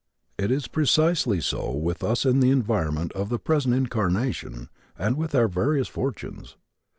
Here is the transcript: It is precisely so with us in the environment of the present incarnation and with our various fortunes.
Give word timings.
It 0.35 0.49
is 0.49 0.67
precisely 0.67 1.39
so 1.41 1.69
with 1.75 2.03
us 2.03 2.25
in 2.25 2.39
the 2.39 2.49
environment 2.49 3.11
of 3.11 3.29
the 3.29 3.37
present 3.37 3.75
incarnation 3.75 4.69
and 4.97 5.15
with 5.15 5.35
our 5.35 5.47
various 5.47 5.87
fortunes. 5.87 6.57